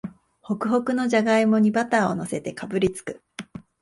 [0.41, 3.21] ホクホクのじゃがいもにバターをのせてかぶりつく